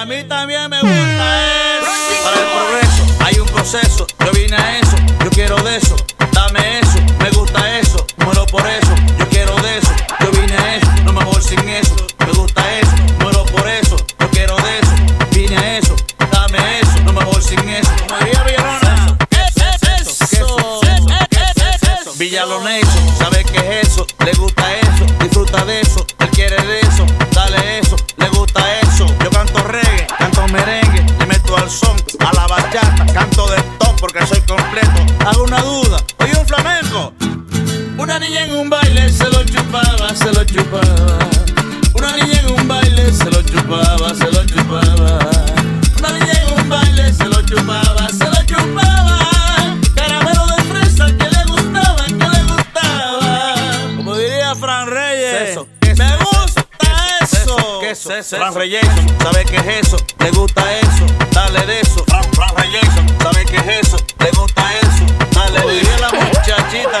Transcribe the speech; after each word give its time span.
A 0.00 0.06
mí 0.06 0.24
también 0.24 0.70
me 0.70 0.80
gusta 0.80 1.76
eso. 1.76 2.24
Para 2.24 2.40
el 2.40 2.46
progreso 2.46 3.02
hay 3.22 3.38
un 3.38 3.46
proceso. 3.48 4.06
Yo 4.24 4.32
vine 4.32 4.56
a 4.56 4.78
eso, 4.78 4.96
yo 5.22 5.28
quiero 5.28 5.56
de 5.56 5.76
eso. 5.76 5.94
Dame 6.32 6.78
eso, 6.78 6.98
me 7.18 7.28
gusta 7.32 7.78
eso. 7.78 8.06
Muero 8.24 8.46
por 8.46 8.66
eso, 8.66 8.94
yo 9.18 9.28
quiero 9.28 9.54
de 9.56 9.76
eso. 9.76 9.92
Yo 10.20 10.30
vine 10.30 10.56
a 10.56 10.76
eso, 10.76 10.90
no 11.04 11.12
me 11.12 11.22
voy 11.22 11.42
sin 11.42 11.68
eso. 11.68 11.94
Me 12.26 12.32
gusta 12.32 12.78
eso, 12.78 12.92
muero 13.20 13.44
por 13.44 13.68
eso. 13.68 13.98
Yo 14.18 14.30
quiero 14.30 14.56
de 14.56 14.78
eso. 14.78 14.92
Vine 15.32 15.58
a 15.58 15.76
eso, 15.76 15.94
dame 16.32 16.80
eso, 16.80 16.98
no 17.04 17.12
me 17.12 17.22
voy 17.22 17.42
sin 17.42 17.68
eso. 17.68 17.90
Diría 18.20 18.42
Villalona, 18.42 19.18
eso, 19.28 19.64
eso, 20.00 20.24
eso, 20.24 20.80
eso. 22.00 22.14
Villalonation, 22.16 22.88
¿sabe 22.88 22.88
qué 22.94 23.08
es 23.08 23.09
completo. 34.50 35.06
Hago 35.26 35.44
una 35.44 35.60
duda, 35.62 35.98
oye 36.18 36.36
un 36.36 36.46
flamenco. 36.46 37.12
Una 37.98 38.18
niña 38.18 38.44
en 38.44 38.56
un 38.56 38.70
baile 38.70 39.08
se 39.10 39.24
lo 39.24 39.44
chupaba, 39.44 40.14
se 40.14 40.32
lo 40.32 40.44
chupaba. 40.44 41.18
Una 41.94 42.16
niña 42.16 42.40
en 42.40 42.50
un 42.52 42.66
baile 42.66 43.12
se 43.12 43.30
lo 43.30 43.42
chupaba, 43.42 44.14
se 44.14 44.30
lo 44.32 44.44
chupaba. 44.46 45.18
Una 45.98 46.12
niña 46.12 46.32
en 46.32 46.58
un 46.58 46.68
baile 46.68 47.12
se 47.12 47.26
lo 47.26 47.42
chupaba, 47.42 48.08
se 48.08 48.24
lo 48.24 48.42
chupaba. 48.44 49.18
Caramelo 49.94 50.46
de 50.46 50.62
fresa 50.64 51.06
que 51.06 51.28
le 51.28 51.44
gustaba, 51.44 52.04
que 52.06 52.14
le 52.14 52.42
gustaba. 52.42 53.96
Como 53.96 54.16
diría 54.16 54.54
Fran 54.56 54.88
Reyes. 54.88 55.58
Me 55.96 56.16
gusta 56.16 56.64
eso. 57.20 57.78
¿Qué 57.80 57.90
es 57.90 58.06
eso? 58.06 58.36
Fran 58.36 58.54
Reyes, 58.54 58.86
¿sabe 59.22 59.44
qué 59.44 59.56
es 59.56 59.86
eso? 59.86 59.96
Le 60.18 60.30
gusta 60.30 60.62
eso, 60.69 60.69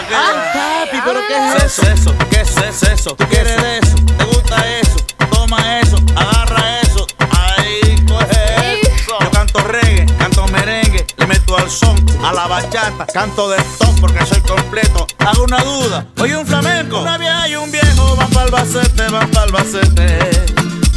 muchachita 0.00 0.52
que. 0.52 0.58
papi, 0.58 1.02
pero 1.04 1.20
¿qué 1.26 1.56
es 1.56 1.64
eso? 1.64 1.90
eso? 1.90 2.14
¿Qué 2.30 2.40
es 2.40 2.56
eso? 2.56 2.92
eso? 2.92 3.14
¿Tú 3.16 3.24
quieres 3.28 3.60
de 3.60 3.78
eso? 3.78 3.94
¿Te 4.18 4.24
gusta 4.24 4.68
eso? 4.78 4.96
Toma 5.30 5.80
eso, 5.80 5.96
agarra 6.16 6.80
eso. 6.80 7.06
Ahí, 7.30 8.04
coge 8.06 8.80
eso. 8.80 9.18
Yo 9.20 9.30
canto 9.30 9.60
reggae, 9.60 10.06
canto 10.18 10.46
merengue, 10.48 11.06
le 11.16 11.26
meto 11.26 11.56
al 11.56 11.70
son, 11.70 11.96
a 12.24 12.32
la 12.32 12.46
bachata, 12.46 13.06
canto 13.06 13.50
de 13.50 13.56
top 13.78 14.00
porque 14.00 14.24
soy 14.26 14.40
completo. 14.42 15.06
Hago 15.18 15.44
una 15.44 15.62
duda, 15.62 16.06
oye 16.20 16.36
un 16.36 16.46
flamenco. 16.46 17.00
Una 17.00 17.18
vieja 17.18 17.48
y 17.48 17.56
un 17.56 17.70
viejo 17.70 18.16
van 18.16 18.30
pa'l 18.30 18.50
bacete, 18.50 19.08
van 19.08 19.30
pa'l 19.30 19.52
bacete. 19.52 20.30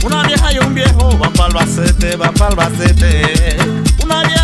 Una 0.04 0.24
vieja 0.24 0.52
y 0.52 0.60
un 0.60 0.74
viejo 0.74 1.18
van 1.18 1.34
pa'l 1.34 1.54
bacete, 1.54 2.16
van 2.16 2.34
pa'l 2.34 2.56
bacete. 2.56 3.58
Una 4.04 4.22
vieja 4.24 4.43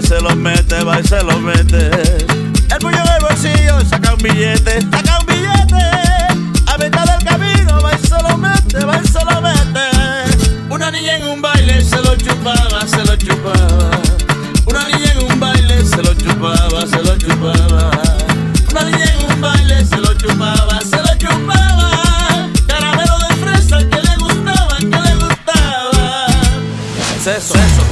se 0.00 0.20
lo 0.20 0.34
mete, 0.34 0.76
se 1.04 1.22
lo 1.22 1.38
mete. 1.38 1.90
El 2.70 2.78
puño 2.80 2.98
en 2.98 3.08
el 3.08 3.20
bolsillo, 3.20 3.80
saca 3.88 4.14
un 4.14 4.18
billete, 4.18 4.80
saca 4.80 5.18
un 5.20 5.26
billete. 5.26 5.84
A 6.66 6.78
mitad 6.78 7.04
del 7.04 7.24
camino, 7.24 7.80
va 7.80 7.92
y 7.94 8.06
se 8.06 8.22
lo 8.22 8.36
mete, 8.36 8.84
va 8.84 9.00
y 9.02 9.06
se 9.06 9.24
lo 9.24 9.40
mete. 9.40 10.66
Una 10.68 10.90
niña 10.90 11.16
en 11.16 11.28
un 11.28 11.42
baile 11.42 11.82
se 11.82 11.96
lo 11.96 12.16
chupaba, 12.16 12.86
se 12.86 13.04
lo 13.04 13.16
chupaba. 13.16 13.90
Una 14.66 14.88
niña 14.88 15.12
en 15.12 15.32
un 15.32 15.40
baile 15.40 15.84
se 15.84 16.02
lo 16.02 16.14
chupaba, 16.14 16.86
se 16.86 17.02
lo 17.02 17.16
chupaba. 17.16 17.90
Una 18.70 18.84
niña 18.84 19.04
en 19.04 19.30
un 19.30 19.40
baile 19.40 19.84
se 19.84 19.96
lo 19.98 20.14
chupaba, 20.14 20.80
se 20.80 20.96
lo 20.96 21.14
chupaba. 21.18 22.48
Caramelo 22.66 23.18
de 23.18 23.34
fresa 23.36 23.78
que 23.78 24.00
le 24.00 24.16
gustaba, 24.16 24.76
que 24.78 24.86
le 24.86 25.14
gustaba. 25.14 26.26
¿Qué 27.06 27.16
es 27.20 27.26
eso? 27.26 27.54
¿Qué 27.54 27.60
es 27.60 27.66
eso? 27.66 27.91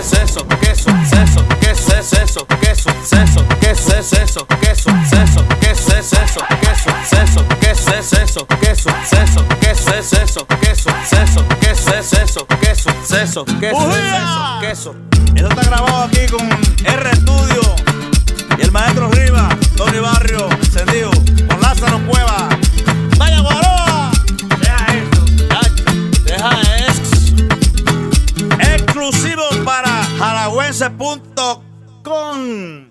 ¿Qué 0.00 0.06
es 0.06 0.12
eso? 0.14 0.46
¿Qué 0.48 0.70
es 0.70 0.86
eso? 0.86 1.46
¿Qué 1.60 1.70
es 1.70 1.90
eso? 1.90 1.98
¿Qué 2.00 2.00
es 2.00 2.12
eso? 2.12 2.46
¿Qué 2.48 2.70
es 2.70 2.86
eso? 2.86 3.56
¿Qué 3.60 3.70
es 3.70 3.92
eso? 4.16 4.46
¿Qué 4.56 4.70
es 4.70 4.86
eso? 4.86 5.46
¿Qué 5.60 5.70
es 5.70 5.88
eso? 5.92 7.36
¿Qué 7.60 7.70
es 7.70 7.86
eso? 7.86 8.46
¿Qué 8.48 8.70
es 8.70 8.86
eso? 8.86 9.46
¿Qué 9.60 9.70
es 9.70 9.86
eso? 10.16 10.46
¿Qué 10.56 10.70
es 10.70 10.86
eso? 11.20 11.46
¿Qué 11.60 11.70
es 11.70 12.12
eso? 12.14 12.46
¿Qué 12.48 12.70
es 12.70 12.86
eso? 13.12 13.44
¿Qué 13.60 14.70
es 14.70 14.78
eso? 14.78 14.96
Está 15.36 15.62
grabado 15.64 16.04
aquí 16.04 16.26
con 16.30 16.48
R 16.48 17.16
Studio 17.16 17.60
y 18.56 18.62
el 18.62 18.72
maestro 18.72 19.10
Riva, 19.10 19.50
Tony 19.76 19.98
Barrio, 19.98 20.48
encendido. 20.50 21.10
13.com. 30.70 32.89